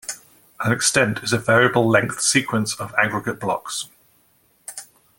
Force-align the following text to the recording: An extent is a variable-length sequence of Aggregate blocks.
An 0.61 0.71
extent 0.71 1.19
is 1.21 1.31
a 1.31 1.37
variable-length 1.37 2.21
sequence 2.21 2.73
of 2.79 2.91
Aggregate 2.97 3.39
blocks. 3.39 3.87